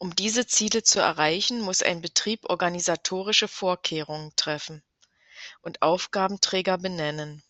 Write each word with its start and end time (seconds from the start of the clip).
Um 0.00 0.16
diese 0.16 0.48
Ziele 0.48 0.82
zu 0.82 0.98
erreichen, 0.98 1.60
muss 1.60 1.80
ein 1.80 2.02
Betrieb 2.02 2.50
organisatorische 2.50 3.46
Vorkehrungen 3.46 4.34
treffen 4.34 4.82
und 5.60 5.80
Aufgabenträger 5.80 6.76
benennen. 6.76 7.40